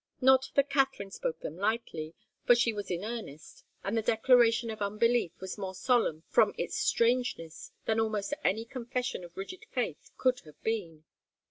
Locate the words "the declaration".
3.95-4.71